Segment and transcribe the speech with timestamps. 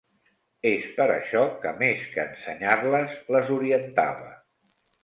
[0.69, 4.37] És per això que, més que ensenyar-les, les orientava.